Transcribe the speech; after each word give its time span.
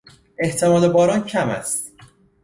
احتمال 0.39 0.89
باران 0.93 1.23
کم 1.23 1.49
است. 1.49 1.91